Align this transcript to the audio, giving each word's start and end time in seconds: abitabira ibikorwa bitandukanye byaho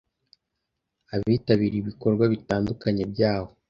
abitabira 1.15 1.75
ibikorwa 1.77 2.23
bitandukanye 2.33 3.03
byaho 3.11 3.49